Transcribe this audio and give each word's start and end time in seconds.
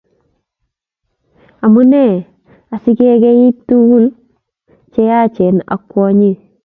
Amune 1.65 2.03
asikekeit 2.75 3.55
tuguk 3.67 4.13
cheyachen 4.93 5.57
ak 5.73 5.81
kwonyik 5.89 6.39